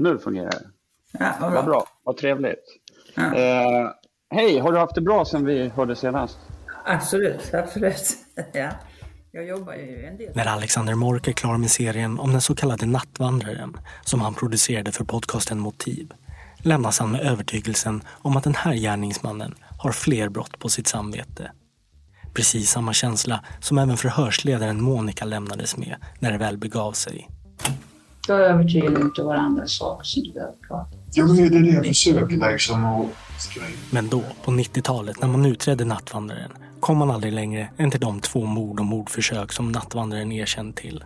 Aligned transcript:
Nu 0.00 0.18
fungerar 0.18 0.50
det. 0.50 0.66
Ja, 1.12 1.32
vad 1.40 1.52
Vad 1.52 1.64
bra. 1.64 1.72
bra, 1.72 1.86
vad 2.04 2.16
trevligt. 2.16 2.64
Ja. 3.14 3.34
Eh, 3.34 3.90
Hej, 4.34 4.58
har 4.58 4.72
du 4.72 4.78
haft 4.78 4.94
det 4.94 5.00
bra 5.00 5.24
sen 5.24 5.44
vi 5.44 5.68
hörde 5.68 5.96
senast? 5.96 6.38
Absolut, 6.84 7.54
absolut. 7.54 8.16
Ja. 8.52 8.68
Jag 9.32 9.46
jobbar 9.46 9.74
ju 9.74 10.04
en 10.04 10.16
del. 10.16 10.32
När 10.34 10.46
Alexander 10.46 10.94
Mork 10.94 11.28
är 11.28 11.32
klar 11.32 11.56
med 11.56 11.70
serien 11.70 12.18
om 12.18 12.32
den 12.32 12.40
så 12.40 12.54
kallade 12.54 12.86
Nattvandraren 12.86 13.76
som 14.04 14.20
han 14.20 14.34
producerade 14.34 14.92
för 14.92 15.04
podcasten 15.04 15.58
Motiv 15.58 16.12
lämnas 16.58 16.98
han 16.98 17.10
med 17.12 17.20
övertygelsen 17.20 18.02
om 18.08 18.36
att 18.36 18.44
den 18.44 18.54
här 18.54 18.74
gärningsmannen 18.74 19.54
har 19.78 19.92
fler 19.92 20.28
brott 20.28 20.58
på 20.58 20.68
sitt 20.68 20.86
samvete. 20.86 21.52
Precis 22.34 22.70
samma 22.70 22.92
känsla 22.92 23.44
som 23.60 23.78
även 23.78 23.96
förhörsledaren 23.96 24.82
Monica 24.82 25.24
lämnades 25.24 25.76
med 25.76 25.96
när 26.18 26.32
det 26.32 26.38
väl 26.38 26.58
begav 26.58 26.92
sig. 26.92 27.28
Då 28.26 28.34
övertygar 28.34 28.90
vi 28.90 29.00
inte 29.00 29.22
varandra 29.22 29.66
saker 29.66 30.04
som 30.04 30.22
du 30.22 30.32
behöver 30.32 30.54
prata 30.68 30.96
om. 30.96 31.02
Ja, 31.12 31.26
men 31.26 31.36
det 31.36 31.42
är 31.42 31.50
det 31.50 31.68
jag 31.68 31.86
försöker 31.86 32.52
liksom 32.52 32.84
att 32.84 33.06
skriva. 33.38 33.66
Men 33.90 34.08
då, 34.08 34.22
på 34.44 34.50
90-talet, 34.50 35.20
när 35.20 35.28
man 35.28 35.46
utredde 35.46 35.84
Nattvandraren 35.84 36.50
kom 36.80 36.98
man 36.98 37.10
aldrig 37.10 37.32
längre 37.32 37.70
än 37.76 37.90
till 37.90 38.00
de 38.00 38.20
två 38.20 38.46
mord 38.46 38.80
och 38.80 38.86
mordförsök 38.86 39.52
som 39.52 39.72
Nattvandraren 39.72 40.32
erkänt 40.32 40.76
till. 40.76 41.04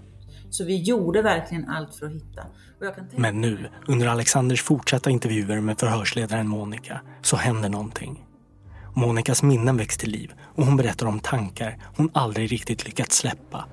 Så 0.51 0.65
vi 0.65 0.83
gjorde 0.83 1.23
verkligen 1.23 1.69
allt 1.69 1.95
för 1.95 2.07
att 2.07 2.13
hitta. 2.13 2.43
Och 2.81 2.87
jag 2.87 2.95
kan 2.95 3.09
tänka 3.09 3.23
Men 3.23 3.41
nu, 3.41 3.71
under 3.87 4.07
Alexanders 4.07 4.63
fortsatta 4.63 5.11
intervjuer 5.11 5.61
med 5.61 5.79
förhörsledaren 5.79 6.49
Monica, 6.49 7.01
så 7.23 7.37
händer 7.37 7.69
någonting. 7.69 8.25
Monicas 8.95 9.43
minnen 9.43 9.77
väcks 9.77 9.97
till 9.97 10.11
liv 10.11 10.33
och 10.55 10.67
hon 10.67 10.77
berättar 10.77 11.07
om 11.07 11.21
tankar 11.21 11.79
hon 11.97 12.11
aldrig 12.15 12.53
riktigt 12.53 12.85
lyckats 12.85 13.17
släppa. 13.17 13.65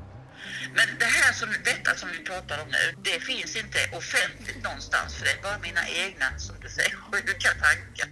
Men 0.78 0.88
det 1.00 1.06
här 1.06 1.34
som, 1.34 1.50
detta 1.64 1.96
som 1.96 2.10
vi 2.16 2.20
pratar 2.24 2.62
om 2.64 2.68
nu, 2.68 2.84
det 3.04 3.20
finns 3.20 3.56
inte 3.56 3.80
offentligt 3.98 4.64
någonstans 4.64 5.16
för 5.16 5.26
det 5.26 5.32
är 5.32 5.42
bara 5.42 5.60
mina 5.60 5.84
egna, 6.06 6.28
som 6.38 6.56
du 6.62 6.70
säger, 6.70 6.92
sjuka 7.12 7.50
tankar. 7.50 8.08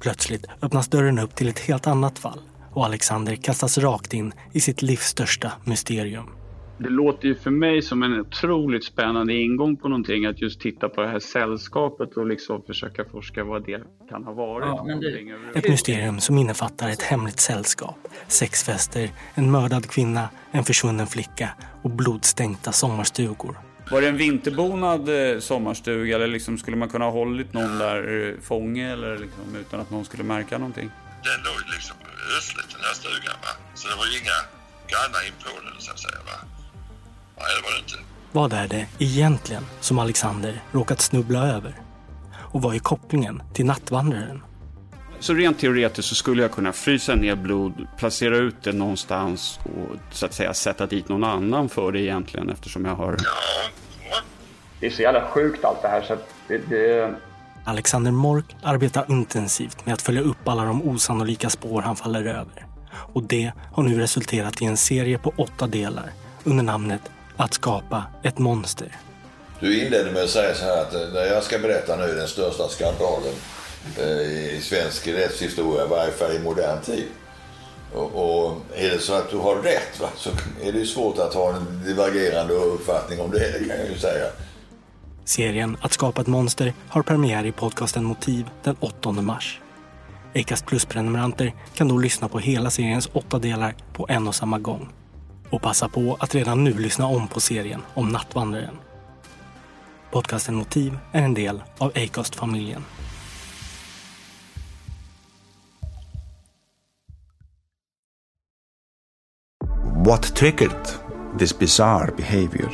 Plötsligt 0.00 0.44
öppnas 0.62 0.88
dörren 0.88 1.18
upp 1.18 1.34
till 1.36 1.48
ett 1.48 1.58
helt 1.58 1.86
annat 1.86 2.18
fall 2.18 2.40
och 2.72 2.84
Alexander 2.84 3.36
kastas 3.36 3.78
rakt 3.78 4.12
in 4.14 4.32
i 4.52 4.60
sitt 4.60 4.82
livs 4.82 5.06
största 5.06 5.52
mysterium. 5.64 6.37
Det 6.78 6.88
låter 6.88 7.28
ju 7.28 7.34
för 7.34 7.50
mig 7.50 7.82
som 7.82 8.02
en 8.02 8.20
otroligt 8.20 8.84
spännande 8.84 9.34
ingång 9.34 9.76
på 9.76 9.88
någonting 9.88 10.26
att 10.26 10.40
just 10.40 10.60
titta 10.60 10.88
på 10.88 11.00
det 11.00 11.08
här 11.08 11.18
sällskapet 11.18 12.16
och 12.16 12.26
liksom 12.26 12.62
försöka 12.62 13.04
forska 13.04 13.44
vad 13.44 13.66
det 13.66 13.82
kan 14.10 14.24
ha 14.24 14.32
varit. 14.32 14.66
Ja, 14.66 14.86
överhuvudtaget. 14.90 15.56
Ett 15.56 15.70
mysterium 15.70 16.20
som 16.20 16.38
innefattar 16.38 16.88
ett 16.88 17.02
hemligt 17.02 17.40
sällskap, 17.40 17.96
sexfester, 18.28 19.10
en 19.34 19.50
mördad 19.50 19.90
kvinna, 19.90 20.28
en 20.50 20.64
försvunnen 20.64 21.06
flicka 21.06 21.50
och 21.82 21.90
blodstänkta 21.90 22.72
sommarstugor. 22.72 23.58
Var 23.90 24.00
det 24.00 24.08
en 24.08 24.16
vinterbonad 24.16 25.08
eh, 25.08 25.38
sommarstuga 25.38 26.16
eller 26.16 26.26
liksom 26.26 26.58
skulle 26.58 26.76
man 26.76 26.88
kunna 26.88 27.04
ha 27.04 27.12
hållit 27.12 27.52
någon 27.52 27.78
där 27.78 28.28
eh, 28.28 28.40
fånge 28.42 28.92
eller 28.92 29.18
liksom, 29.18 29.56
utan 29.60 29.80
att 29.80 29.90
någon 29.90 30.04
skulle 30.04 30.24
märka 30.24 30.58
någonting? 30.58 30.90
Den 31.24 31.38
låg 31.44 31.60
liksom 31.74 31.96
östligt 32.38 32.70
den 32.70 32.80
här 32.80 32.94
stugan 32.94 33.36
va. 33.42 33.52
Så 33.74 33.88
det 33.88 33.96
var 33.96 34.06
ju 34.06 34.18
inga 34.18 34.38
grannar 34.90 35.26
in 35.26 35.36
på 35.44 35.64
den 35.64 35.80
så 35.80 35.90
att 35.92 35.98
säga 35.98 36.20
va. 36.30 36.57
Nej 37.38 37.48
det 37.56 37.62
var 37.62 37.72
det 37.72 37.78
inte. 37.78 37.98
Vad 38.32 38.52
är 38.52 38.68
det 38.68 38.86
egentligen 38.98 39.66
som 39.80 39.98
Alexander 39.98 40.62
råkat 40.72 41.00
snubbla 41.00 41.46
över? 41.46 41.74
Och 42.36 42.62
vad 42.62 42.74
är 42.74 42.78
kopplingen 42.78 43.42
till 43.54 43.66
nattvandraren? 43.66 44.42
Så 45.20 45.34
rent 45.34 45.58
teoretiskt 45.58 46.08
så 46.08 46.14
skulle 46.14 46.42
jag 46.42 46.52
kunna 46.52 46.72
frysa 46.72 47.14
ner 47.14 47.36
blod, 47.36 47.86
placera 47.98 48.36
ut 48.36 48.62
det 48.62 48.72
någonstans 48.72 49.60
och 49.64 49.96
så 50.10 50.26
att 50.26 50.32
säga 50.32 50.54
sätta 50.54 50.86
dit 50.86 51.08
någon 51.08 51.24
annan 51.24 51.68
för 51.68 51.92
det 51.92 52.00
egentligen 52.00 52.50
eftersom 52.50 52.84
jag 52.84 52.94
har... 52.94 53.16
Det 54.80 54.86
är 54.86 54.90
så 54.90 55.02
jävla 55.02 55.26
sjukt 55.30 55.64
allt 55.64 55.82
det 55.82 55.88
här 55.88 56.02
så 56.02 56.12
att 56.12 56.34
det, 56.48 56.58
det, 56.58 57.14
Alexander 57.64 58.10
Mork 58.10 58.56
arbetar 58.62 59.04
intensivt 59.08 59.86
med 59.86 59.94
att 59.94 60.02
följa 60.02 60.20
upp 60.20 60.48
alla 60.48 60.64
de 60.64 60.88
osannolika 60.88 61.50
spår 61.50 61.82
han 61.82 61.96
faller 61.96 62.24
över. 62.24 62.66
Och 62.90 63.22
det 63.22 63.52
har 63.72 63.82
nu 63.82 63.98
resulterat 63.98 64.62
i 64.62 64.64
en 64.64 64.76
serie 64.76 65.18
på 65.18 65.32
åtta 65.36 65.66
delar 65.66 66.10
under 66.44 66.64
namnet 66.64 67.00
Att 67.38 67.54
skapa 67.54 68.04
ett 68.22 68.38
monster. 68.38 68.96
Du 69.60 69.84
inledde 69.84 70.10
med 70.10 70.22
att 70.22 70.30
säga 70.30 70.54
så 70.54 70.64
här 70.64 70.82
att 70.82 70.94
eh, 70.94 71.00
det 71.00 71.26
jag 71.26 71.42
ska 71.42 71.58
berätta 71.58 71.96
nu 71.96 72.14
den 72.14 72.28
största 72.28 72.68
skandalen 72.68 73.34
eh, 73.98 74.56
i 74.56 74.60
svensk 74.62 75.08
rättshistoria, 75.08 75.84
i 75.84 75.88
varje 75.88 76.12
fall 76.12 76.32
i 76.32 76.38
modern 76.38 76.80
tid. 76.80 77.04
Och, 77.94 78.14
och 78.14 78.56
är 78.74 78.90
det 78.90 78.98
så 78.98 79.14
att 79.14 79.30
du 79.30 79.36
har 79.36 79.56
rätt 79.56 80.00
va, 80.00 80.08
så 80.16 80.30
är 80.62 80.72
det 80.72 80.84
svårt 80.86 81.18
att 81.18 81.34
ha 81.34 81.56
en 81.56 81.82
divergerande 81.84 82.54
uppfattning 82.54 83.20
om 83.20 83.30
det, 83.30 83.38
det 83.38 83.68
kan 83.68 83.78
jag 83.78 83.88
ju 83.88 83.98
säga. 83.98 84.26
Serien 85.24 85.76
Att 85.80 85.92
skapa 85.92 86.20
ett 86.20 86.26
monster 86.26 86.74
har 86.88 87.02
premiär 87.02 87.46
i 87.46 87.52
podcasten 87.52 88.04
Motiv 88.04 88.46
den 88.62 88.76
8 88.80 89.12
mars. 89.12 89.60
Acast 90.34 90.66
Plus-prenumeranter 90.66 91.54
kan 91.74 91.88
då 91.88 91.98
lyssna 91.98 92.28
på 92.28 92.38
hela 92.38 92.70
seriens 92.70 93.08
åtta 93.12 93.38
delar 93.38 93.74
på 93.92 94.06
en 94.08 94.28
och 94.28 94.34
samma 94.34 94.58
gång. 94.58 94.88
Och 95.50 95.62
passa 95.62 95.88
på 95.88 96.16
att 96.20 96.34
redan 96.34 96.64
nu 96.64 96.72
lyssna 96.72 97.06
om 97.06 97.28
på 97.28 97.40
serien 97.40 97.82
om 97.94 98.08
Nattvandraren. 98.08 98.78
Podcasten 100.10 100.54
Motiv 100.54 100.98
är 101.12 101.22
en 101.22 101.34
del 101.34 101.62
av 101.78 101.92
Acast-familjen. 101.94 102.84
What 110.06 110.34
triggered 110.34 110.88
this 111.38 111.58
bizarre 111.58 112.12
behavior? 112.16 112.72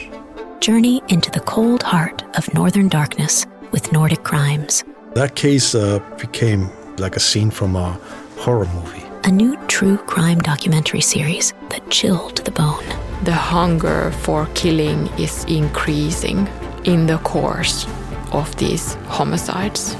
Journey 0.61 1.01
into 1.09 1.31
the 1.31 1.41
cold 1.41 1.83
heart 1.83 2.25
of 2.39 2.55
Northern 2.55 2.89
Darkness 2.89 3.47
with 3.73 3.93
Nordic 3.93 4.23
Crimes. 4.23 4.85
That 5.15 5.35
case 5.35 5.75
uh, 5.75 6.01
became 6.21 6.69
like 6.99 7.17
a 7.17 7.21
scene 7.21 7.51
from 7.51 7.77
a 7.77 7.99
horror 8.39 8.69
movie. 8.75 9.14
A 9.27 9.31
new 9.31 9.57
true 9.69 9.97
crime 9.97 10.39
documentary 10.41 11.01
series 11.01 11.55
that 11.71 11.89
chilled 11.89 12.37
to 12.37 12.43
the 12.43 12.51
bone. 12.51 12.85
The 13.23 13.33
hunger 13.33 14.11
for 14.11 14.47
killing 14.55 15.07
is 15.19 15.45
increasing 15.45 16.47
in 16.85 17.07
the 17.07 17.17
course 17.17 17.87
of 18.33 18.55
these 18.57 18.97
homicides. 19.07 19.97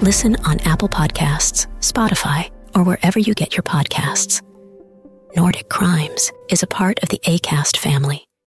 Listen 0.00 0.34
on 0.44 0.58
Apple 0.64 0.88
Podcasts, 0.88 1.68
Spotify, 1.78 2.50
or 2.74 2.82
wherever 2.82 3.20
you 3.20 3.32
get 3.32 3.54
your 3.54 3.62
podcasts. 3.62 4.42
Nordic 5.36 5.68
Crimes 5.68 6.32
is 6.50 6.64
a 6.64 6.66
part 6.66 7.00
of 7.04 7.10
the 7.10 7.20
ACAST 7.24 7.76
family. 7.76 8.24